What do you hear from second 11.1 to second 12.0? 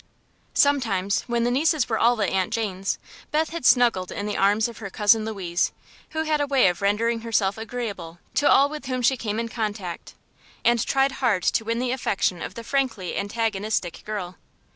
hard to win the